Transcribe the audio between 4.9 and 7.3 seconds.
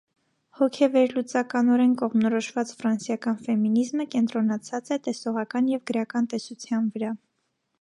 է տեսողական և գրական տեսության վրա։